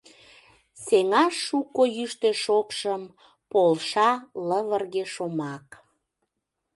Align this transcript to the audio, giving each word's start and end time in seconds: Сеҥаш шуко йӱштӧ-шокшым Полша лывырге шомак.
Сеҥаш 0.83 1.33
шуко 1.45 1.83
йӱштӧ-шокшым 1.97 3.03
Полша 3.51 4.09
лывырге 4.47 5.03
шомак. 5.13 5.67